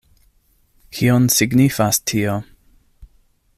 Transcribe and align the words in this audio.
Kion 0.99 1.27
signifas 1.35 2.01
tio? 2.13 2.39